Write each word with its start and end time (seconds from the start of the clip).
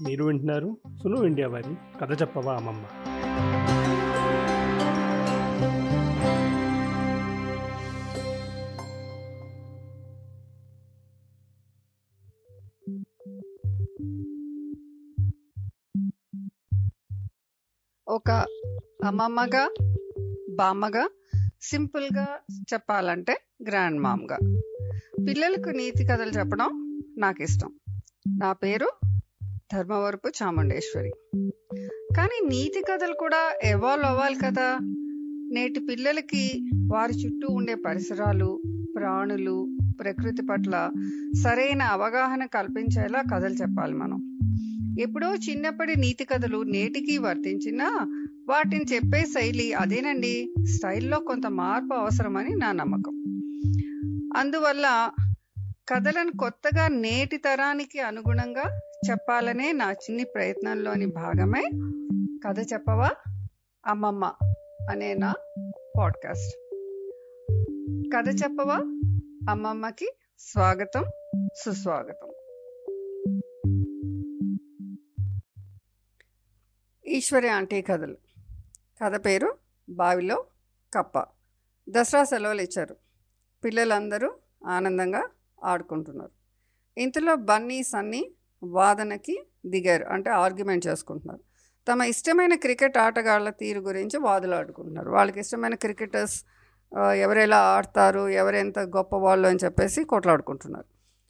మీరు 0.00 0.24
వింటున్నారు. 0.24 0.78
సును 1.02 1.24
ఇండియా 1.24 1.48
వారి 1.48 1.74
కథ 2.00 2.20
చెప్పవా 2.20 2.56
అమ్మమ్మ? 2.56 2.84
ఒక 18.08 18.30
అమ్మమ్మగా 19.04 19.74
బామ్మగా 20.50 21.08
సింపుల్గా 21.62 22.26
చెప్పాలంటే 22.60 23.36
గ్రాండ్ 23.68 24.00
మామ్గా. 24.00 24.38
పిల్లలకు 25.28 25.68
నీతి 25.68 26.04
కథలు 26.04 26.30
చెప్పడం 26.30 27.00
నాకు 27.18 27.42
ఇష్టం 27.42 27.72
నా 28.28 28.52
పేరు 28.52 28.88
ధర్మవరపు 29.72 30.28
చాముండేశ్వరి. 30.28 31.10
కానీ 32.16 32.48
నీతి 32.48 32.82
కథలు 32.92 33.14
కూడా 33.14 33.58
ఎవాల్వ్ 33.64 34.06
అవ్వాలి 34.06 34.34
కదా. 34.34 34.78
నేటి 35.52 35.80
పిల్లలకి 35.80 36.70
వారి 36.92 37.12
చుట్టూ 37.12 37.54
ఉండే 37.54 37.74
పరిసరాలు 37.74 38.62
ప్రాణులు 38.96 39.78
ప్రకృతి 40.00 40.46
పట్ల 40.46 40.90
సరైన 41.44 41.82
అవగాహన 41.82 42.44
కల్పించేలా 42.44 43.22
కథలు 43.34 43.54
చెప్పాలి 43.54 43.94
మనం. 43.94 44.38
ఎప్పుడో 45.00 45.34
చిన్నప్పటి 45.34 45.96
నీతి 45.96 46.24
కథలు 46.24 46.62
నేటికి 46.62 47.18
వర్తించినా 47.18 47.86
వాటిని 48.48 48.84
చెప్పే 48.94 49.20
శైలి 49.20 49.72
అదేనండి. 49.72 50.54
స్టైల్లో 50.76 51.18
కొంత 51.20 51.46
మార్పు 51.46 51.94
అవసరమని 51.94 52.54
నా 52.56 52.72
నమ్మకం. 52.72 53.12
అందువల్ల 54.36 55.10
కథలను 55.94 56.32
కొత్తగా 56.38 56.88
నేటి 56.88 57.36
తరానికి 57.36 58.00
అనుగుణంగా 58.00 58.80
చెప్పాలనే 59.10 59.72
నా 59.72 59.92
చిన్ని 59.92 60.24
ప్రయత్నంలోని 60.24 61.06
భాగమే 61.06 61.70
కథ 62.46 62.72
చెప్పవా? 62.72 63.10
అమ్మమ్మ 63.86 64.32
అనే 64.90 65.14
నా 65.14 65.34
పాడ్కాస్ట్. 65.98 66.56
కథ 68.16 68.28
చెప్పవా? 68.28 68.74
అమ్మమ్మకి 69.50 70.12
స్వాగతం 70.38 71.04
సుస్వాగతం. 71.56 72.32
ఈశ్వరి 77.06 77.48
ఆంటీ 77.48 77.82
కథలు. 77.82 78.16
కథ 79.04 79.24
పేరు 79.24 79.58
బావిలో 79.90 80.44
కప్ప. 80.94 81.26
దసరా 81.90 82.24
సెలవులు 82.24 82.62
ఇచ్చారు. 82.62 82.96
పిల్లలందరూ 83.64 84.34
ఆనందంగా 84.66 85.28
ఆడుకుంటున్నారు. 85.64 86.30
ఇంతలో 87.00 87.34
బన్నీ 87.34 87.82
సన్నీ 87.82 88.30
వాదనకి 88.62 89.46
దిగారు. 89.66 90.04
అంటే 90.04 90.30
ఆర్గ్యుమెంట్ 90.30 90.86
చేసుకుంటున్నారు. 90.86 91.40
తమ 91.88 92.02
ఇష్టమైన 92.02 92.54
క్రికెట్ 92.54 92.98
ఆటగాళ్ళ 92.98 93.50
తీరు 93.50 93.80
గురించి 93.80 94.18
వాదులాడుకుంటున్నారు 94.18 95.10
వాళ్ళకి 95.10 95.40
ఇష్టమైన 95.40 95.74
క్రికెటర్స్ 95.74 96.44
ఎవరెలా 97.16 97.58
ఆడతారు 97.58 98.28
ఎవరెంత 98.28 98.78
గొప్ప 98.78 99.16
వాళ్ళు 99.16 99.48
అని 99.48 99.58
చెప్పేసి 99.64 100.04
కొట్లాడుకుంటున్నారు. 100.04 100.84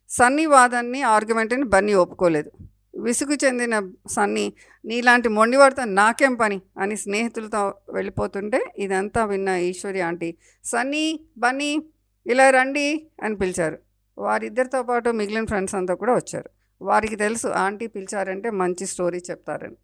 సన్నీ 0.09 0.47
వాదన్ని 0.47 1.03
ఆర్గ్యుమెంట్ని 1.03 1.65
బన్నీ 1.65 1.95
ఒప్పుకోలేదు. 1.95 2.51
విసుగు 2.99 3.33
చెందిన 3.45 3.93
సన్నీ 4.11 4.53
నీలాంటి 4.85 5.29
మొండివాడితో 5.29 5.85
నాకేం 5.85 6.35
పని? 6.35 6.61
అని 6.79 6.97
స్నేహితులతో 6.97 7.75
వెళ్ళిపోతుంటే 7.91 8.65
ఇదంతా 8.79 9.25
విన్న 9.25 9.49
ఈశ్వరి 9.49 10.01
ఆంటీ 10.01 10.37
సన్నీ 10.65 11.21
బన్నీ 11.39 11.83
ఇలా 12.27 12.51
రండి 12.51 13.07
అని 13.23 13.37
పిలిచారు. 13.37 13.79
వారిద్దరితో 14.19 14.83
పాటు 14.83 15.11
మిగిలిన 15.11 15.45
ఫ్రెండ్స్ 15.45 15.75
అంతా 15.75 15.95
కూడా 15.95 16.15
వచ్చారు. 16.15 16.51
వారికి 16.83 17.17
తెలుసు 17.17 17.49
ఆంటీ 17.49 17.87
పిలిచారంటే 17.87 18.51
మంచి 18.51 18.87
స్టోరీ 18.87 19.19
చెప్తారని. 19.31 19.77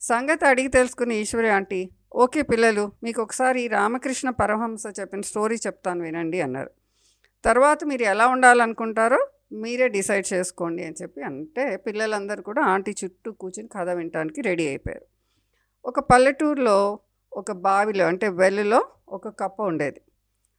సంగతి 0.00 0.46
అడిగి 0.46 0.68
తెలుసుకుని 0.68 1.16
ఈశ్వరి 1.16 1.48
ఆంటీ 1.48 1.90
ఓకే 2.14 2.42
పిల్లలు 2.42 2.92
మీకు 3.02 3.22
ఒకసారి 3.22 3.68
రామకృష్ణ 3.68 4.30
పరమహంస 4.30 4.82
చెప్పిన 5.00 5.20
స్టోరీ 5.20 5.56
చెప్తాను 5.56 6.02
వినండి 6.02 6.40
అన్నారు. 6.40 6.70
తర్వాత 7.44 7.84
మీరు 7.84 8.02
ఎలా 8.02 8.26
ఉండాలనుకుంటారో 8.26 9.28
మీరే 9.52 9.88
డిసైడ్ 9.88 10.32
చేసుకోండి 10.32 10.84
అని 10.84 10.94
చెప్పి 11.02 11.22
అంటే 11.22 11.76
పిల్లలందరూ 11.76 12.42
కూడా 12.42 12.62
ఆంటీ 12.62 12.94
చుట్టూ 13.04 13.32
కూర్చుని 13.32 13.68
కథ 13.68 13.88
వినడానికి 13.88 14.40
రెడీ 14.40 14.68
అయిపోయారు. 14.68 15.06
ఒక 15.84 16.00
పల్లెటూరులో 16.00 16.98
ఒక 17.32 17.52
బావిలో 17.52 18.06
అంటే 18.06 18.28
వెల్లులో 18.28 18.86
ఒక 19.08 19.28
కప్ప 19.28 19.62
ఉండేది. 19.62 20.00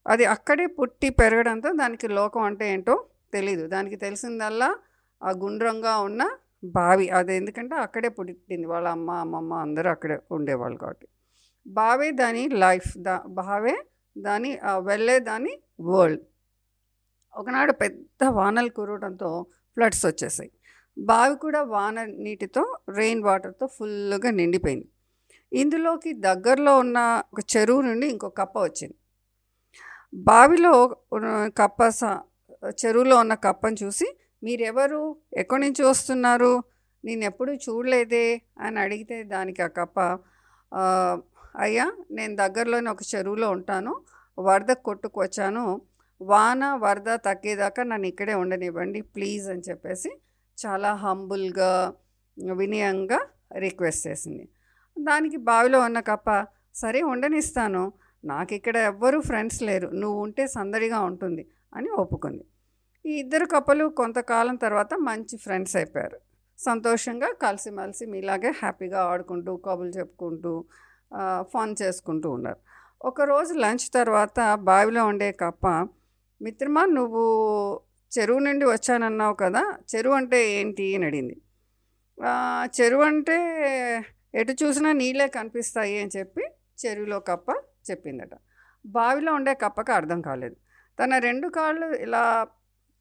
అది 0.05 0.25
అక్కడే 0.25 0.65
పుట్టి 0.77 1.09
పెరగడంతో 1.09 1.71
దానికి 1.73 2.07
లోకం 2.07 2.41
అంటే 2.41 2.73
ఏంటో 2.73 2.95
తెలీదు. 3.33 3.67
దానికి 3.67 3.95
తెలిసిందల్లా 3.95 4.69
ఆ 5.21 5.31
గుండ్రంగా 5.43 5.93
ఉన్న 6.07 6.21
బావి. 6.77 7.09
అది 7.09 7.35
ఎందుకంటే 7.35 7.75
అక్కడే 7.75 8.09
పుట్టింది 8.09 8.67
వాళ్ళ 8.67 8.87
అమ్మ 8.87 9.11
అమ్మమ్మ 9.23 9.53
అందరూ 9.65 9.89
అక్కడే 9.89 10.17
ఉండేవాళ్ళు 10.31 10.77
కాబట్టి. 10.77 11.07
బావే 11.67 12.11
దాని 12.11 12.43
లైఫ్. 12.63 12.91
దా 12.97 13.15
బావే 13.39 13.75
దాని 14.15 14.51
వెళ్ళే 14.79 15.19
దాని 15.29 15.53
వరల్డ్. 15.81 16.23
ఒకనాడు 17.33 17.73
పెద్ద 17.73 18.23
వానలు 18.39 18.69
కురవడంతో 18.69 19.29
ఫ్లడ్స్ 19.77 20.05
వచ్చేసాయి. 20.05 20.51
బావి 20.97 21.35
కూడా 21.37 21.61
వాన 21.75 21.97
నీటితో 22.25 22.63
రెయిన్ 22.89 23.23
వాటర్తో 23.23 23.67
ఫుల్గా 23.77 24.31
నిండిపోయింది. 24.31 24.87
ఇందులోకి 25.51 26.13
దగ్గరలో 26.27 26.73
ఉన్న 26.77 26.99
ఒక 27.33 27.39
చెరువు 27.53 27.81
నుండి 27.81 28.07
ఇంకో 28.07 28.29
కప్ప 28.29 28.55
వచ్చింది. 28.63 28.95
బావిలో 30.13 30.73
కప్ప 31.57 31.81
చెరువులో 32.85 33.15
ఉన్న 33.17 33.33
కప్పను 33.33 33.77
చూసి 33.83 34.07
మీరెవరు? 34.43 35.01
ఎక్కడి 35.33 35.61
నుంచి 35.61 35.83
వస్తున్నారు? 35.83 36.63
నేను 37.05 37.23
ఎప్పుడూ 37.25 37.53
చూడలేదే 37.53 38.41
అని 38.59 38.79
అడిగితే 38.79 39.23
దానికి 39.23 39.61
ఆ 39.61 39.67
కప్ప 39.67 39.99
అయ్యా 41.59 41.85
నేను 42.11 42.35
దగ్గరలోనే 42.35 42.89
ఒక 42.89 43.03
చెరువులో 43.15 43.47
ఉంటాను. 43.51 43.93
వరద 44.39 44.71
కొట్టుకొచ్చాను. 44.87 45.65
వాన 46.21 46.63
వరద 46.75 47.09
తగ్గేదాకా 47.25 47.83
నన్ను 47.83 48.07
ఇక్కడే 48.07 48.33
ఉండనివ్వండి 48.33 49.01
ప్లీజ్ 49.01 49.47
అని 49.49 49.63
చెప్పేసి 49.69 50.11
చాలా 50.57 50.93
హంబుల్గా 51.03 51.71
వినయంగా 52.53 53.19
రిక్వెస్ట్ 53.57 54.07
చేసింది. 54.07 54.45
దానికి 54.97 55.37
బావిలో 55.37 55.79
ఉన్న 55.79 55.99
కప్ప 55.99 56.29
సరే 56.75 57.01
ఉండనిస్తాను. 57.01 57.83
నాకు 58.23 58.53
ఇక్కడ 58.57 58.75
ఎవ్వరూ 58.91 59.17
ఫ్రెండ్స్ 59.21 59.61
లేరు. 59.63 59.87
నువ్వు 60.01 60.17
ఉంటే 60.25 60.43
సందడిగా 60.47 60.99
ఉంటుంది 61.09 61.43
అని 61.73 61.89
ఒప్పుకుంది. 62.03 62.43
ఈ 63.05 63.13
ఇద్దరు 63.23 63.45
కప్పలు 63.53 63.85
కొంతకాలం 63.99 64.55
తర్వాత 64.55 64.93
మంచి 65.09 65.35
ఫ్రెండ్స్ 65.37 65.75
అయిపోయారు. 65.75 66.19
సంతోషంగా 66.59 67.29
కలిసిమెలిసి 67.43 68.05
మీలాగే 68.13 68.51
హ్యాపీగా 68.61 68.99
ఆడుకుంటూ 69.11 69.53
కబులు 69.65 69.91
చెప్పుకుంటూ 69.99 70.53
ఫన్ 71.53 71.73
చేసుకుంటూ 71.81 72.27
ఉన్నారు. 72.31 72.59
ఒకరోజు 73.05 73.53
లంచ్ 73.53 73.87
తర్వాత 73.91 74.39
బావిలో 74.69 75.01
ఉండే 75.05 75.29
కప్ప 75.43 75.67
మిత్రమా 76.41 76.83
నువ్వు 76.97 77.23
చెరువు 78.11 78.39
నుండి 78.39 78.65
వచ్చానన్నావు 78.65 79.35
కదా 79.43 79.61
చెరువు 79.91 80.15
అంటే 80.15 80.39
ఏంటి 80.57 80.85
అని 80.95 81.05
అడిగింది. 81.05 81.35
చెరువు 82.77 83.03
అంటే 83.03 83.37
ఎటు 84.35 84.53
చూసినా 84.61 84.89
నీళ్ళే 85.01 85.27
కనిపిస్తాయి 85.37 85.95
అని 86.01 86.11
చెప్పి 86.17 86.43
చెరువులో 86.81 87.19
కప్ప 87.19 87.49
చెప్పిందట. 87.91 88.33
బావిలో 88.85 89.33
ఉండే 89.33 89.53
కప్పకి 89.53 89.91
అర్థం 89.91 90.21
కాలేదు. 90.21 90.55
తన 90.99 91.17
రెండు 91.17 91.47
కాళ్ళు 91.47 91.85
ఇలా 91.95 92.23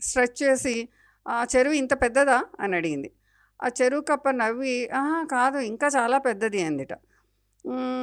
స్ట్రెచ్ 0.01 0.43
చేసి 0.43 0.89
ఆ 1.27 1.45
చెరువు 1.57 1.75
ఇంత 1.75 2.03
పెద్దదా? 2.03 2.45
అని 2.61 2.77
అడిగింది. 2.77 3.11
ఆ 3.61 3.69
చెరువు 3.83 4.01
కప్ప 4.01 4.31
నవ్వి 4.31 4.91
ఆహా 4.95 5.25
కాదు 5.31 5.59
ఇంకా 5.63 5.87
చాలా 5.87 6.19
పెద్దది 6.19 6.63
అందిట. 6.63 6.93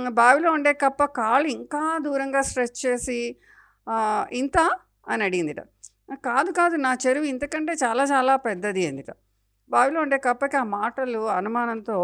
బావిలో 0.09 0.51
ఉండే 0.51 0.73
కప్ప 0.73 1.06
కాళ్ళు 1.06 1.47
ఇంకా 1.50 1.97
దూరంగా 1.97 2.41
స్ట్రెచ్ 2.41 2.85
చేసి 2.85 3.19
ఇంత? 4.31 4.57
అని 5.07 5.23
అడిగిందిట. 5.23 5.61
కాదు 6.25 6.51
కాదు 6.51 6.75
నా 6.75 6.97
చెరువు 7.07 7.25
ఇంతకంటే 7.25 7.73
చాలా 7.73 8.03
చాలా 8.03 8.35
పెద్దది 8.35 8.88
అందిట. 8.88 9.11
బావిలో 9.69 10.01
ఉండే 10.01 10.17
కప్పకి 10.17 10.57
ఆ 10.57 10.64
మాటలు 10.64 11.29
అనుమానంతో 11.29 11.97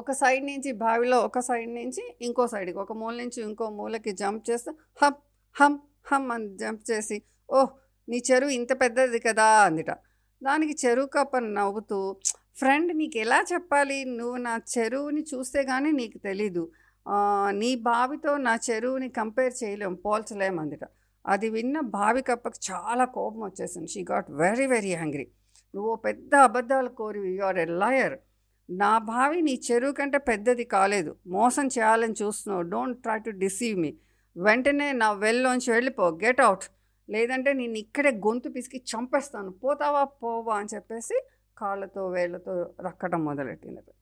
ఒక 0.00 0.12
సైడ్ 0.20 0.44
నుంచి 0.50 0.70
బావిలో 0.82 1.16
ఒక 1.28 1.40
సైడ్ 1.48 1.70
నుంచి 1.80 2.02
ఇంకో 2.26 2.44
సైడ్కి 2.52 2.78
ఒక 2.84 2.92
మూల 3.00 3.14
నుంచి 3.22 3.38
ఇంకో 3.48 3.66
మూలకి 3.78 4.12
జంప్ 4.20 4.42
చేస్తే 4.50 4.70
హమ్ 5.02 5.18
హమ్ 5.56 5.78
హమ్ 6.10 6.30
అని 6.36 6.48
జంప్ 6.62 6.82
చేసి 6.90 7.16
ఓహ్ 7.48 7.70
నీ 8.08 8.18
చెరువు 8.28 8.52
ఇంత 8.58 8.72
పెద్దది 8.82 9.18
కదా 9.26 9.46
అందిట. 9.66 9.90
దానికి 10.42 10.74
చెరువు 10.84 11.08
కప్పని 11.16 11.50
నవ్వుతూ 11.58 11.98
ఫ్రెండ్ 12.60 12.90
నీకు 13.00 13.18
ఎలా 13.24 13.38
చెప్పాలి? 13.52 13.98
నువ్వు 14.18 14.36
నా 14.48 14.54
చెరువుని 14.74 15.22
చూస్తే 15.32 15.60
కానీ 15.70 15.90
నీకు 16.00 16.18
తెలీదు. 16.28 16.64
నీ 17.60 17.70
బావితో 17.90 18.32
నా 18.48 18.54
చెరువుని 18.68 19.08
కంపేర్ 19.20 19.54
చేయలేం 19.62 19.94
పోల్చలేం 20.04 20.58
అందిట. 20.62 20.84
అది 21.24 21.48
విన్న 21.56 21.76
బావి 21.96 22.22
కప్పకి 22.22 22.60
చాలా 22.70 23.04
కోపం 23.16 23.42
వచ్చేసింది. 23.48 23.88
She 23.94 24.02
got 24.12 24.28
very 24.42 24.66
very 24.74 24.92
angry 24.98 25.26
నువ్వు 25.74 25.92
పెద్ద 26.06 26.34
అబద్ధాలు 26.48 26.90
కోరి 27.00 27.20
యు 27.38 27.44
ఆర్ 27.50 27.58
ఎ 27.58 27.66
లాయర్ 27.82 28.16
నా 28.70 28.98
బావి 28.98 29.42
నీ 29.42 29.60
చెరువు 29.70 29.92
కంటే 29.92 30.18
పెద్దది 30.18 30.64
కాలేదు. 30.64 31.16
మోసం 31.26 31.66
చేయాలని 31.66 32.14
చూస్తున్నావు. 32.22 32.62
Don't 32.62 33.02
try 33.02 33.18
to 33.18 33.30
deceive 33.30 33.78
me 33.78 33.94
వెంటనే 34.36 34.92
నా 34.92 35.12
వెల్లోంచి 35.12 35.72
వెళ్ళిపో. 35.72 36.18
గెట్ 36.24 36.40
అవుట్ 36.40 36.62
లేదంటే 37.10 37.52
నేను 37.52 37.78
ఇక్కడే 37.78 38.10
గొంతు 38.10 38.48
పిసికి 38.48 38.76
చంపేస్తాను. 38.76 39.50
పోతావా? 39.50 40.04
పోవా? 40.04 40.56
అని 40.56 40.68
చెప్పేసి 40.74 41.22
కాళ్ళతో 41.58 42.08
వేళ్ళతో 42.08 42.74
రక్కడం 42.80 43.24
మొదలెట్టినది 43.24 43.92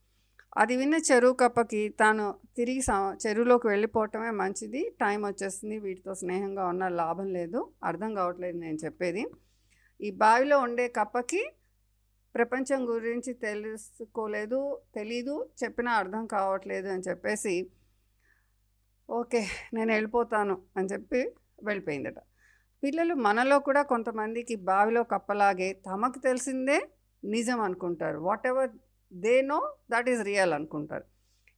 అది 0.56 0.76
విన్న 0.76 0.94
చెరువు 0.94 1.32
కప్పకి 1.32 1.88
తాను 1.88 2.34
తిరిగి 2.56 2.82
చెరువులోకి 3.26 3.66
వెళ్ళిపోవటమే 3.66 4.30
మంచిది. 4.30 4.90
టైం 5.00 5.26
వచ్చేస్తుంది 5.26 5.78
వీటితో 5.78 6.14
స్నేహంగా 6.14 6.66
ఉన్న 6.66 6.88
లాభం 6.88 7.26
లేదు. 7.26 7.68
అర్థం 7.84 8.14
కావట్లేదు 8.14 8.56
నేను 8.56 8.78
చెప్పేది. 8.84 9.26
ఈ 10.00 10.10
బావిలో 10.10 10.58
ఉండే 10.58 10.88
కప్పకి 10.88 11.52
ప్రపంచం 12.34 12.80
గురించి 12.88 13.32
తెలుసుకోలేదు 13.46 14.60
తెలీదు 14.94 15.34
చెప్పినా 15.62 15.92
అర్థం 15.92 16.24
కావట్లేదు 16.26 16.88
అని 16.88 17.06
చెప్పేసి 17.08 17.54
ఓకే 19.08 19.40
నేను 19.74 19.90
వెళ్ళిపోతాను 19.92 20.54
అని 20.76 20.90
చెప్పి 20.92 21.20
వెళ్ళిపోయిందట. 21.62 22.18
పిల్లలు 22.82 23.14
మనలో 23.26 23.56
కూడా 23.58 23.82
కొంతమందికి 23.82 24.54
బావిలో 24.70 25.02
కప్పలాగే 25.12 25.68
తమకు 25.88 26.18
తెలిసిందే 26.18 26.78
నిజం 27.22 27.58
అనుకుంటారు. 27.60 28.18
Whatever 28.46 28.72
they 29.12 29.34
know 29.42 29.58
that 29.92 30.08
is 30.08 30.22
real 30.30 30.52
అనుకుంటారు. 30.52 31.06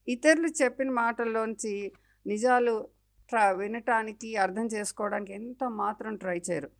ఇతరులు 0.08 0.48
చెప్పిన 0.62 0.90
మాటల్లోంచి 1.02 1.74
నిజాలు 2.26 2.74
ట్రా 3.30 3.44
వినటానికి 3.60 4.28
అర్థం 4.44 4.66
చేసుకోవడానికి 4.66 5.32
ఎంత 5.32 5.64
మాత్రం 5.82 6.12
ట్రై 6.16 6.38
చేయరు. 6.38 6.70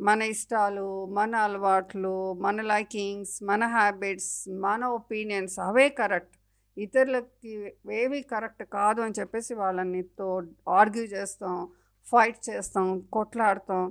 మన 0.00 0.22
ఇష్టాలు 0.22 0.84
మన 1.06 1.36
అలవాట్లు 1.36 2.12
మన 2.40 2.62
లైకింగ్స్ 2.62 3.32
మన 3.42 3.62
హ్యాబిట్స్ 3.66 4.34
మన 4.48 4.84
ఒపీనియన్స్ 4.98 5.56
అవే 5.60 5.88
కరెక్ట్. 5.88 6.34
ఇతరులకి 6.76 7.52
ఏవి 7.92 8.20
కరెక్ట్ 8.22 8.62
కాదు 8.62 9.00
అని 9.02 9.16
చెప్పేసి 9.20 9.54
వాళ్ళనితో 9.54 10.28
ఆర్గ్యూ 10.68 11.04
చేస్తాం 11.14 11.56
ఫైట్ 12.06 12.38
చేస్తాం 12.50 12.86
కొట్లాడతాం. 13.12 13.82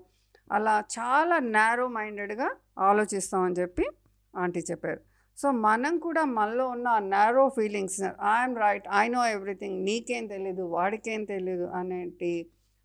అలా 0.51 0.75
చాలా 1.00 1.39
నేరో 1.39 1.88
మైండెడ్గా 1.88 2.50
ఆలోచిస్తాం 2.80 3.42
అని 3.42 3.56
చెప్పి 3.56 3.86
ఆంటీ 4.33 4.59
చెప్పారు. 4.71 5.01
సో 5.38 5.51
మనం 5.51 5.94
కూడా 5.98 6.24
మనలో 6.38 6.68
ఉన్న 6.68 6.89
narrow 7.00 7.50
feelings 7.50 8.01
I'm 8.36 8.56
right 8.57 8.88
I 9.01 9.07
know 9.07 9.24
everything 9.36 9.77
నీకేం 9.86 10.27
తెలీదు 10.27 10.63
వాడికేం 10.77 11.25
తెలీదు 11.25 11.65
అనేటి 11.80 12.33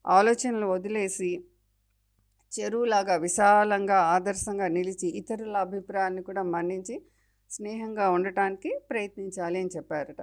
ఆలోచనలు 0.04 0.66
వదిలేసి 0.66 1.30
చెరువులాగా 2.52 3.14
విశాలంగా 3.16 3.98
ఆదర్శంగా 4.14 4.66
నిలిచి 4.68 5.08
ఇతరుల 5.20 5.56
అభిప్రాయాన్ని 5.56 6.22
కూడా 6.22 6.42
మన్నించి 6.54 6.96
స్నేహంగా 7.50 8.06
ఉండటానికి 8.10 8.70
ప్రయత్నించాలి 8.90 9.58
అని 9.58 9.72
చెప్పారట. 9.76 10.20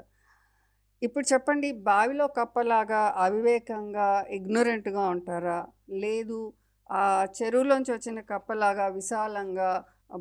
ఇప్పుడు 1.02 1.26
చెప్పండి 1.34 1.72
బావిలో 1.82 2.26
కప్పలాగా 2.38 3.02
అవివేకంగా 3.18 4.08
ఇగ్నోరెంట్గా 4.30 5.04
ఉంటారా? 5.10 5.60
లేదు 6.04 6.40
ఆ 6.90 7.04
చెరువులోంచి 7.38 7.92
వచ్చిన 7.92 8.20
కప్పలాగా 8.32 8.86
విశాలంగా 8.90 9.70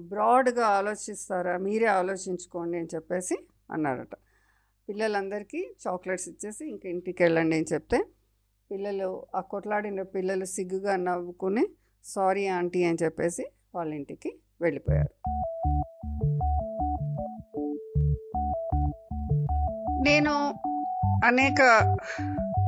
బ్రాడ్గా 0.05 0.67
ఆలోచిస్తారా? 0.79 1.55
మీరే 1.59 1.89
ఆలోచించుకోండి 2.01 2.77
అని 2.79 2.91
చెప్పేసి 2.95 3.37
అన్నారట. 3.71 4.15
పిల్లలందరికీ 4.89 5.61
చాక్లెట్స్ 5.85 6.29
ఇచ్చేసి 6.29 6.63
ఇంక 6.69 6.85
ఇంటికి 6.87 7.21
వెళ్ళండి 7.23 7.57
అని 7.57 7.69
చెప్తే 7.73 7.99
పిల్లలు 8.71 9.09
ఆ 9.35 9.41
కొట్లాడిన 9.53 10.01
పిల్లలు 10.15 10.47
సిగ్గుగా 10.55 10.95
నవ్వుకుని 11.07 11.65
సారీ 12.05 12.47
ఆంటీ 12.47 12.85
అని 12.85 12.99
చెప్పేసి 13.05 13.47
వాళ్ళ 13.75 13.95
ఇంటికి 13.95 14.39
వెళ్ళిపోయారు. 14.61 15.31
నేను 20.03 20.55
అనేక 21.25 21.59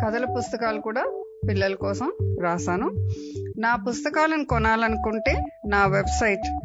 కథల 0.05 0.25
పుస్తకాలు 0.25 0.81
కూడా 0.81 1.25
పిల్లల 1.49 1.75
కోసం 1.75 2.12
రాశాను. 2.41 2.91
నా 3.59 3.77
పుస్తకాలను 3.77 4.44
కొనాలనుకుంటే 4.44 5.44
నా 5.67 5.87
వెబ్సైట్ 5.87 6.61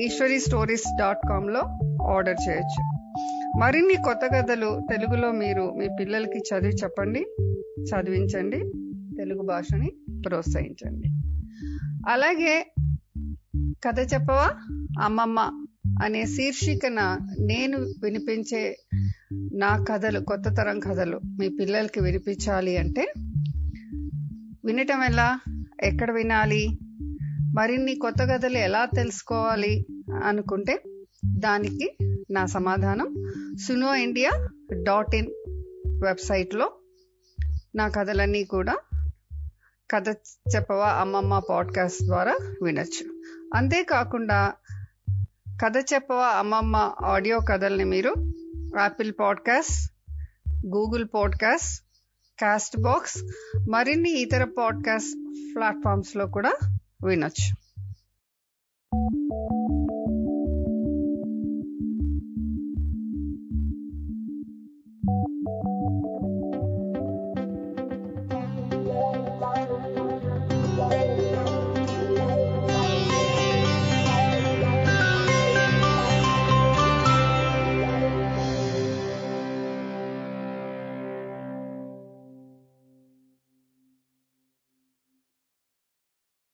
ఈశ్వరీ 0.00 0.38
స్టోరీస్ 0.38 0.98
డాట్ 0.98 1.28
కామ్లో 1.28 1.60
ఆర్డర్ 2.06 2.48
చేయొచ్చు. 2.48 2.98
మరిన్ని 3.60 3.94
కొత్త 3.94 4.20
కథలు 4.34 4.80
తెలుగులో 4.90 5.32
మీరు 5.32 5.74
మీ 5.76 5.88
పిల్లలకి 6.00 6.38
చదివి 6.38 6.72
చెప్పండి 6.72 7.26
చదివించండి 7.84 8.58
తెలుగు 9.16 9.42
భాషని 9.42 9.92
ప్రోత్సహించండి. 10.26 11.08
అలాగే 12.08 12.72
కథ 13.84 14.14
చెప్పవా? 14.14 14.50
అమ్మమ్మ 15.02 15.66
అనే 16.02 16.26
శీర్షికన 16.26 17.18
నేను 17.40 17.78
వినిపించే 17.78 18.78
నా 19.54 19.84
కథలు 19.88 20.20
కొత్త 20.20 20.48
తరం 20.48 20.80
కథలు 20.80 21.20
మీ 21.24 21.48
పిల్లలకి 21.48 22.00
వినిపించాలి 22.00 22.76
అంటే 22.76 23.12
వినటం 24.64 25.02
ఎలా 25.02 25.40
ఎక్కడ 25.82 26.10
వినాలి? 26.10 26.78
మరిన్ని 27.56 27.94
కొత్త 27.94 28.22
కథలు 28.22 28.58
ఎలా 28.58 28.84
తెలుసుకోవాలి 28.84 29.86
అనుకుంటే 30.24 30.82
దానికి 31.26 31.98
నా 32.30 32.46
సమాధానం 32.46 33.14
సునో 33.68 33.94
ఇండియా 33.94 34.48
డాట్ 34.82 35.16
ఇన్ 35.16 35.26
వెబ్సైట్లో 36.04 36.72
నా 37.76 37.88
కథలన్నీ 37.88 38.44
కూడా 38.44 38.76
కథ 39.90 40.08
చెప్పవా 40.56 40.88
అమ్మమ్మ 40.92 41.38
పాడ్కాస్ట్ 41.50 42.02
ద్వారా 42.04 42.36
వినొచ్చు. 42.62 43.22
అంతేకాకుండా 43.54 44.52
కథ 45.62 45.76
చెప్పవా 45.94 46.26
అమ్మమ్మ 46.26 46.94
ఆడియో 47.04 47.38
కథల్ని 47.48 47.84
మీరు 47.84 48.14
Apple 48.78 49.12
podcast 49.20 49.92
Google 50.66 51.08
podcast 51.14 51.84
Castbox 52.80 53.18
మరిన్ని 53.70 54.10
ఇతర 54.10 54.44
పాడ్కాస్ట్ 54.44 55.16
ప్లాట్ఫామ్స్లో 55.54 56.26
కూడా 56.26 56.52
వినొచ్చు. 57.06 57.54